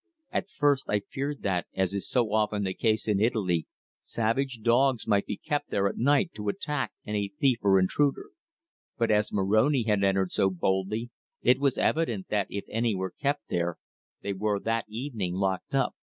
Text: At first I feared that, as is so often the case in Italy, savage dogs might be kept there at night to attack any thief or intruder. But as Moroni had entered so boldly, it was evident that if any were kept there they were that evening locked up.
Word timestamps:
At 0.31 0.49
first 0.49 0.89
I 0.89 1.01
feared 1.01 1.43
that, 1.43 1.67
as 1.75 1.93
is 1.93 2.09
so 2.09 2.33
often 2.33 2.63
the 2.63 2.73
case 2.73 3.07
in 3.07 3.19
Italy, 3.19 3.67
savage 4.01 4.61
dogs 4.63 5.05
might 5.05 5.27
be 5.27 5.37
kept 5.37 5.69
there 5.69 5.87
at 5.87 5.95
night 5.99 6.31
to 6.37 6.47
attack 6.49 6.91
any 7.05 7.31
thief 7.39 7.59
or 7.61 7.79
intruder. 7.79 8.31
But 8.97 9.11
as 9.11 9.31
Moroni 9.31 9.83
had 9.83 10.03
entered 10.03 10.31
so 10.31 10.49
boldly, 10.49 11.11
it 11.43 11.59
was 11.59 11.77
evident 11.77 12.29
that 12.29 12.47
if 12.49 12.65
any 12.67 12.95
were 12.95 13.11
kept 13.11 13.43
there 13.51 13.77
they 14.23 14.33
were 14.33 14.59
that 14.61 14.85
evening 14.89 15.35
locked 15.35 15.75
up. 15.75 15.93